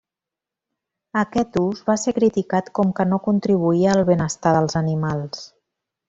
[1.23, 5.45] Aquest ús va ser criticat com que no contribuïa al benestar dels animals.